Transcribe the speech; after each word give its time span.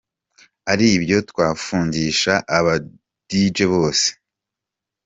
Ari 0.71 0.85
ibyo 0.97 1.17
twafungisha 1.29 2.33
aba 2.57 2.73
Dj 3.29 3.55
bose. 3.73 4.07